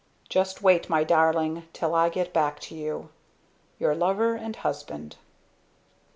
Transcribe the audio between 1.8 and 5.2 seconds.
I get back to you! "Your Lover and Husband."